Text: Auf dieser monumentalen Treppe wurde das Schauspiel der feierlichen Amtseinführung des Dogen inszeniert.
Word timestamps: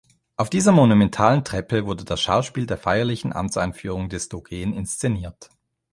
Auf 0.35 0.49
dieser 0.49 0.71
monumentalen 0.71 1.43
Treppe 1.43 1.85
wurde 1.85 2.03
das 2.05 2.19
Schauspiel 2.21 2.65
der 2.65 2.79
feierlichen 2.79 3.33
Amtseinführung 3.33 4.09
des 4.09 4.29
Dogen 4.29 4.73
inszeniert. 4.73 5.51